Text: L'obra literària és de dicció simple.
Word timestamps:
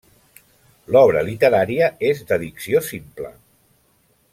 L'obra 0.95 1.21
literària 1.29 1.91
és 2.13 2.25
de 2.33 2.41
dicció 2.47 2.85
simple. 2.91 3.33